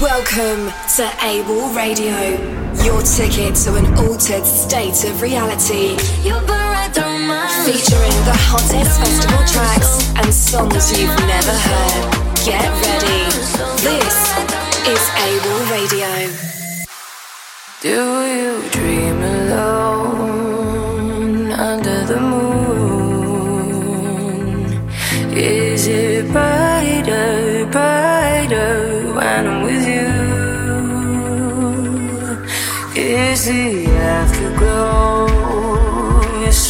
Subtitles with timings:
[0.00, 2.16] Welcome to AWOL Radio,
[2.82, 5.98] your ticket to an altered state of reality.
[5.98, 6.24] Featuring
[8.24, 12.10] the hottest festival tracks and songs you've never heard.
[12.42, 13.28] Get ready.
[13.82, 14.32] This
[14.88, 16.08] is AWOL Radio.
[17.82, 19.20] Do you dream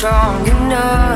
[0.03, 1.12] strong enough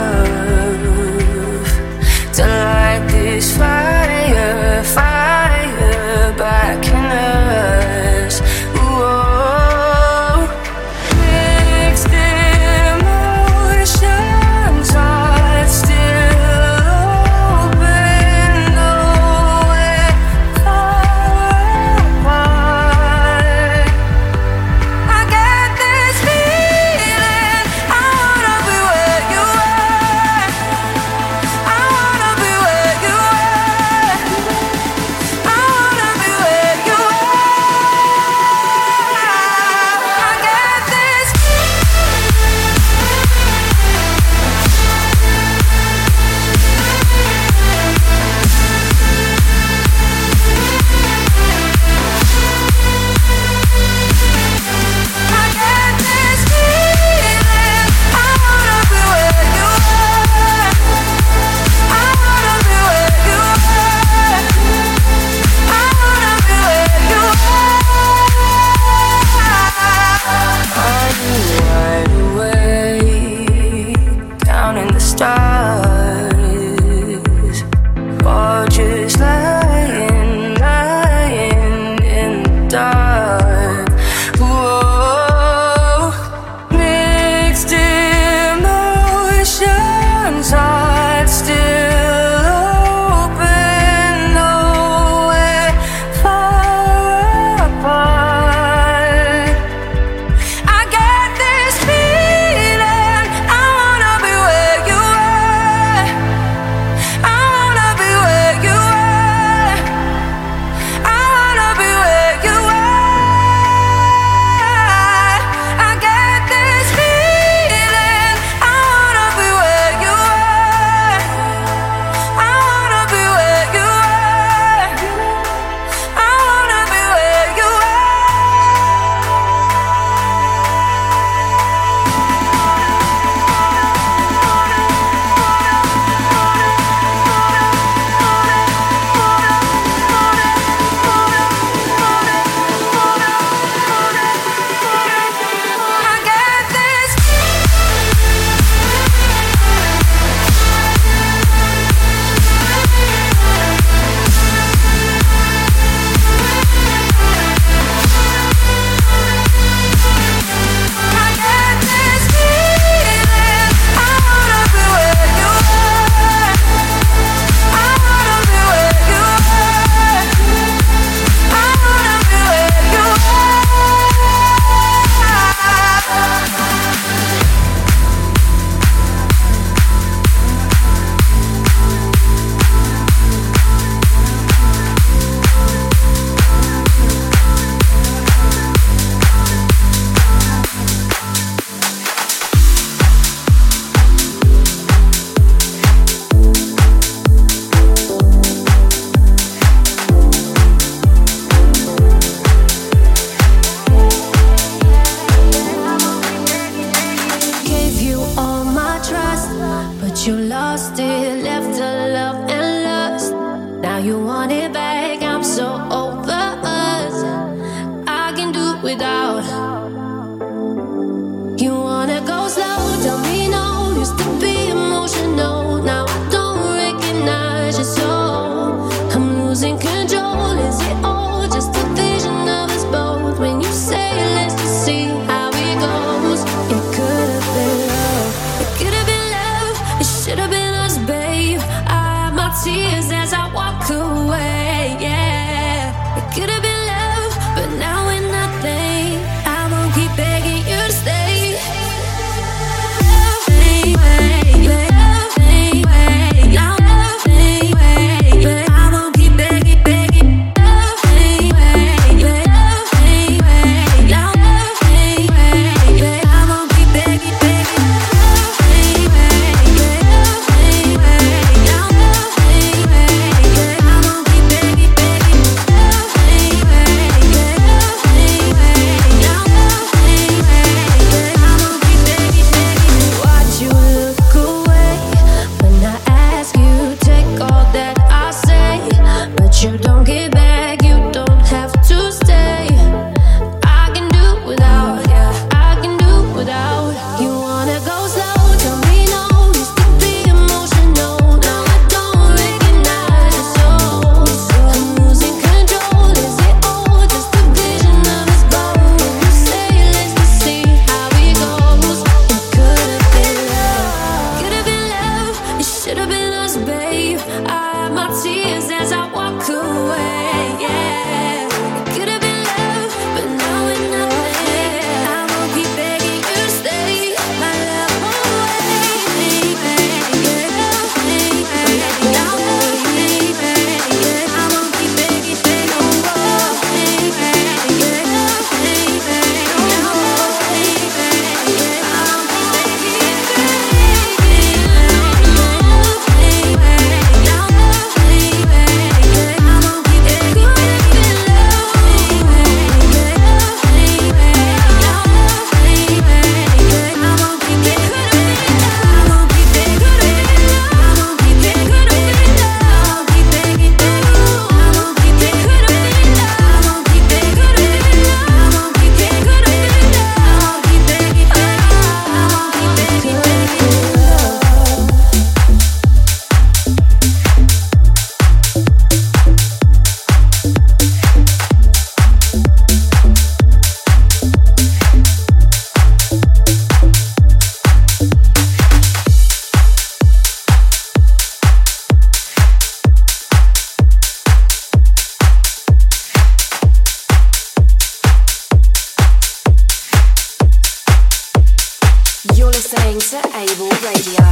[403.97, 404.27] radio.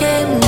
[0.00, 0.47] Love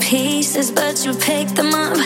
[0.00, 1.96] pieces, but you picked them up.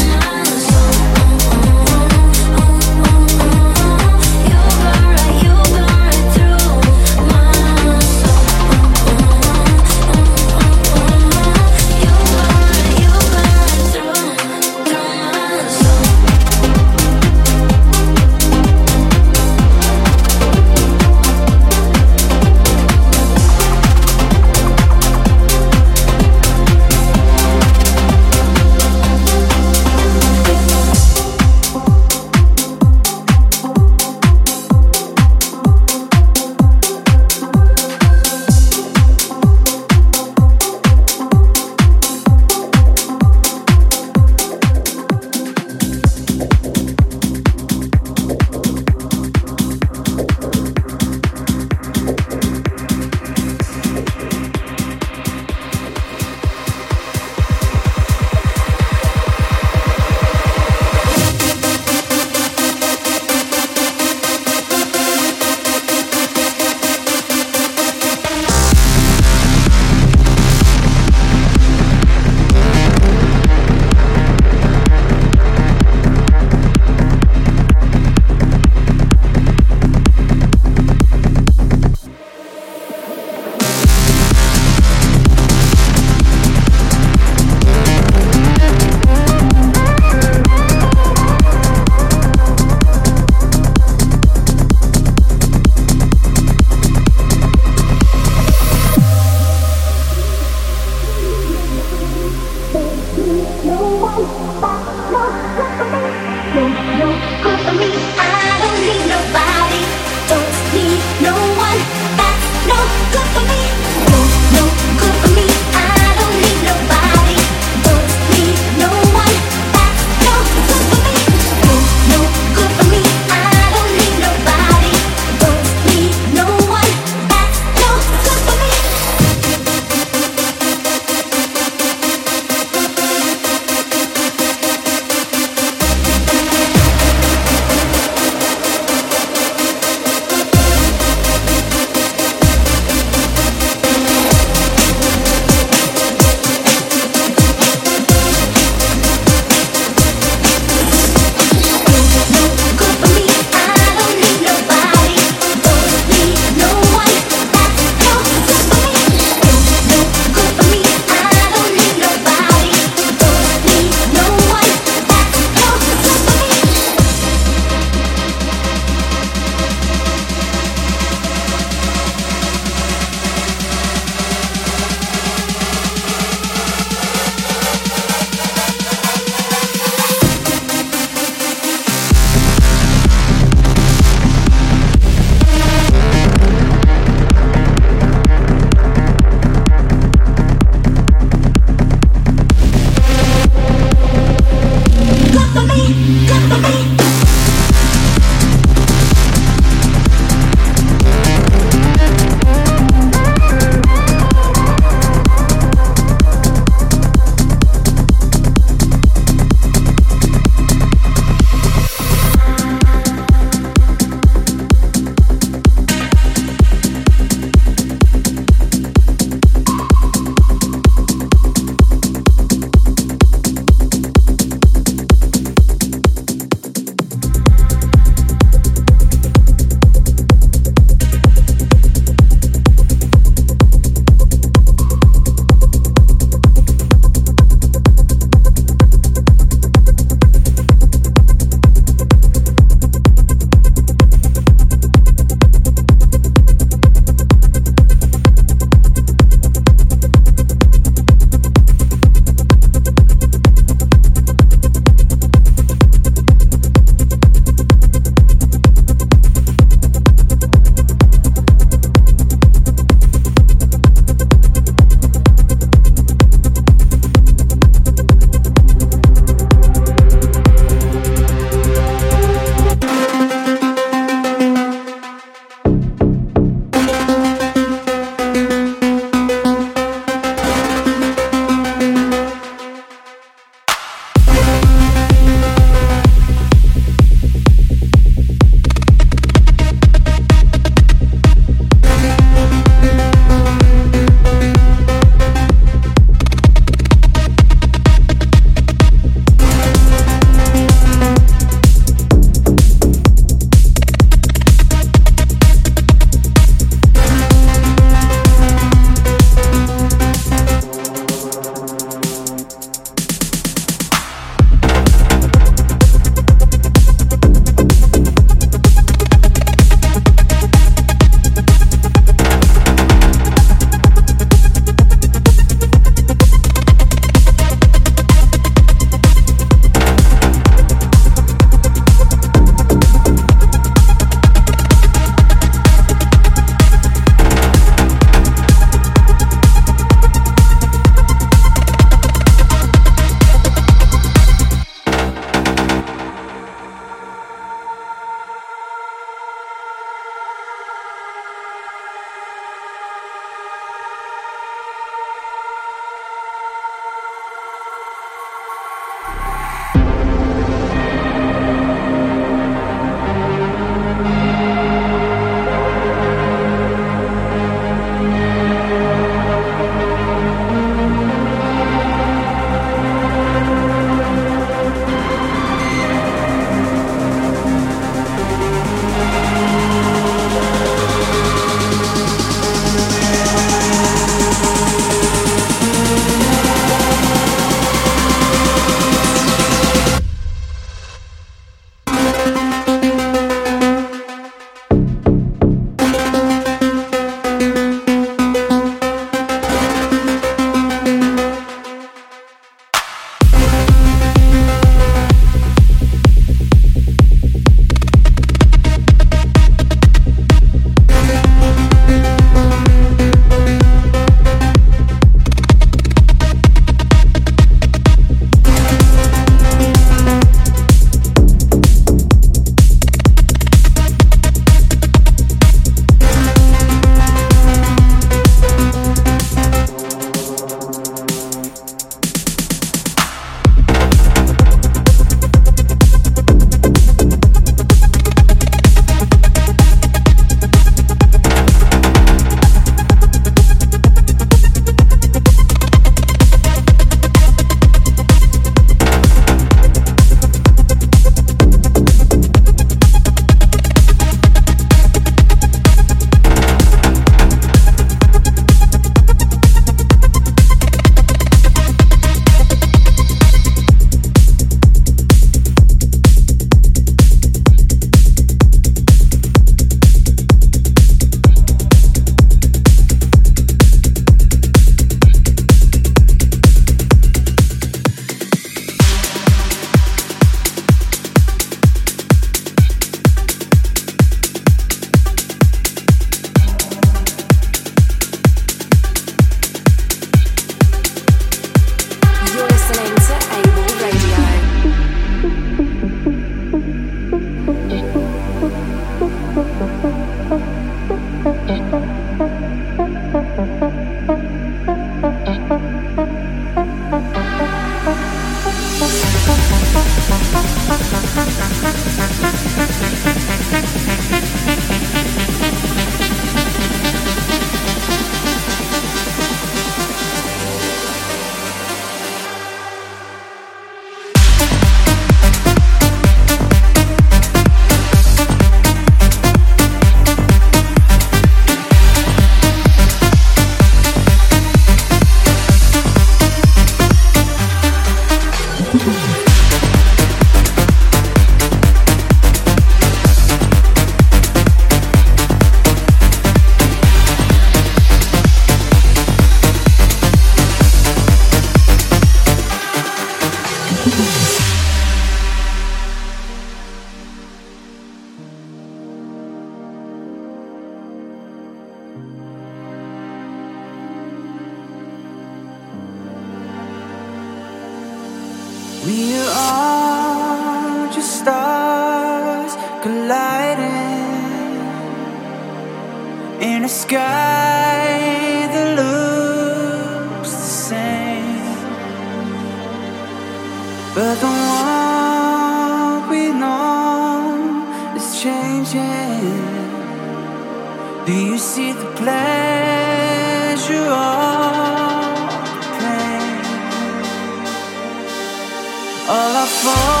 [599.61, 600.00] fall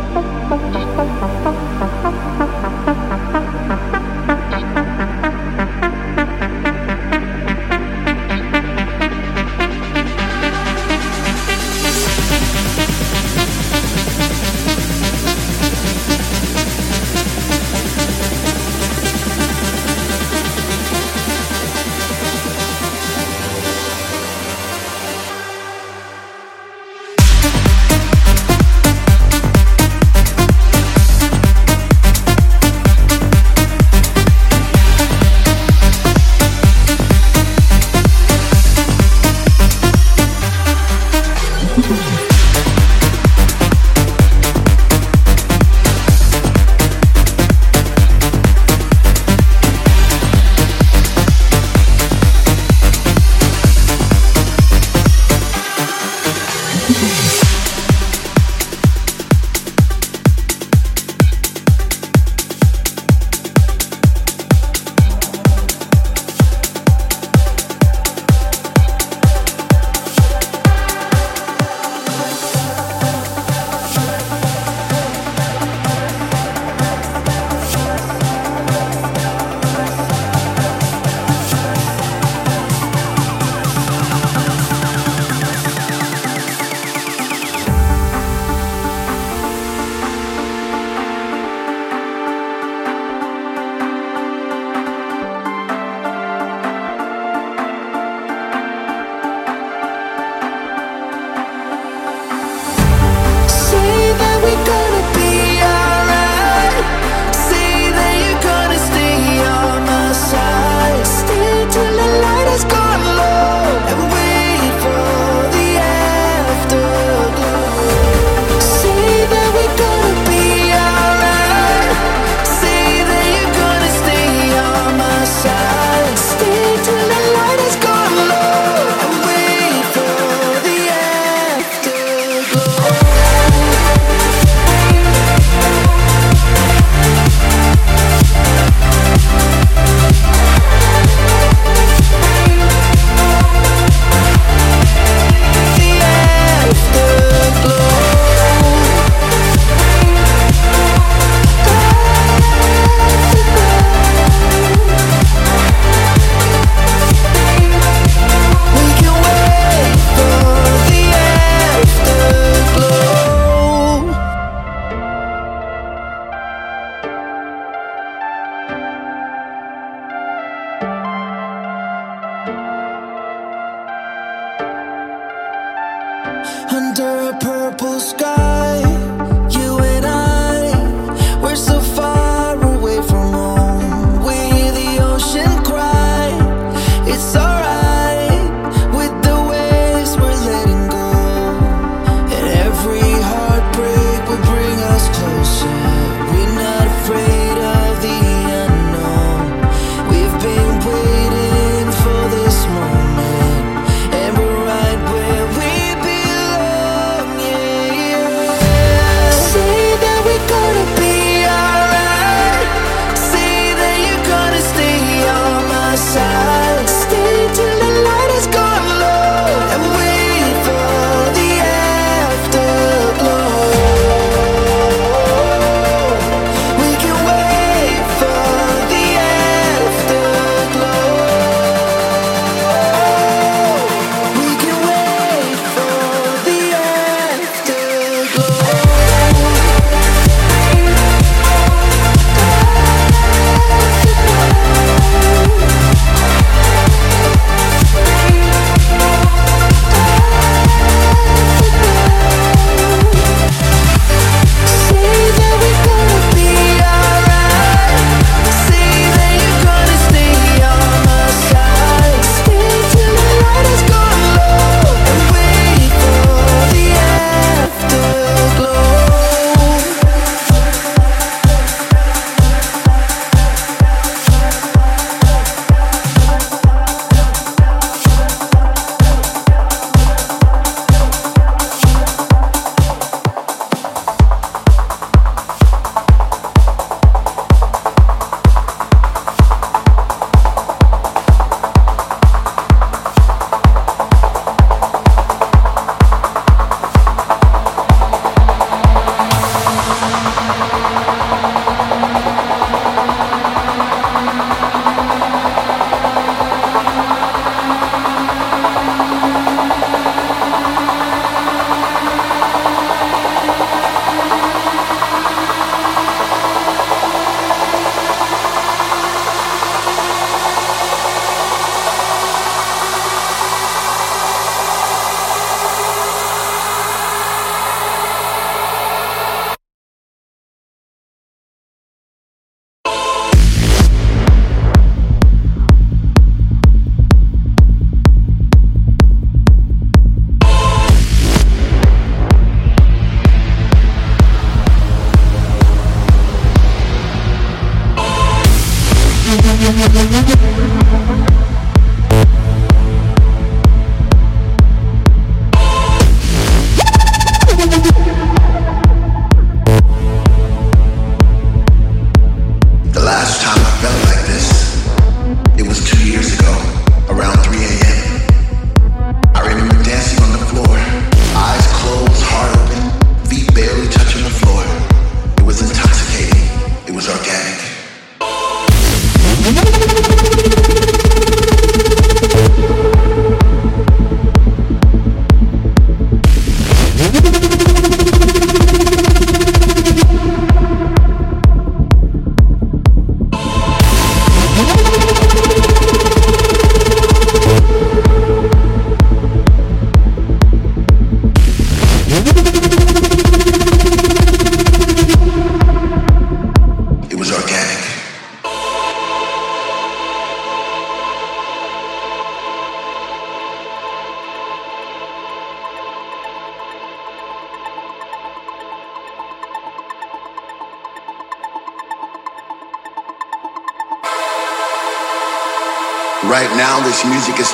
[0.00, 0.14] Thank
[2.42, 2.47] you.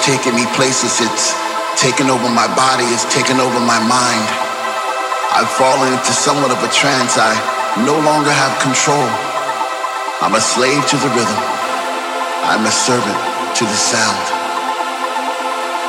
[0.05, 1.01] Taking me places.
[1.01, 1.33] It's
[1.81, 2.85] taken over my body.
[2.93, 4.27] It's taken over my mind.
[5.33, 7.17] I've fallen into somewhat of a trance.
[7.17, 7.33] I
[7.89, 9.09] no longer have control.
[10.21, 11.43] I'm a slave to the rhythm.
[12.45, 13.17] I'm a servant
[13.57, 14.25] to the sound.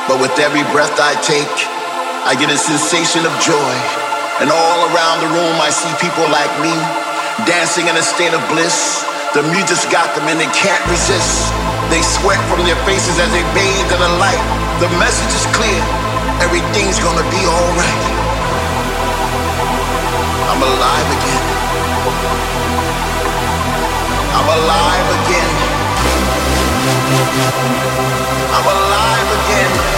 [0.08, 1.56] But with every breath I take,
[2.24, 3.74] I get a sensation of joy.
[4.40, 6.72] And all around the room, I see people like me
[7.44, 9.04] dancing in a state of bliss.
[9.36, 11.75] The music's got them and they can't resist.
[11.90, 14.42] They sweat from their faces as they bathe in the light.
[14.80, 15.82] The message is clear.
[16.42, 18.04] Everything's gonna be alright.
[20.50, 21.44] I'm alive again.
[24.34, 25.52] I'm alive again.
[28.56, 29.95] I'm alive again.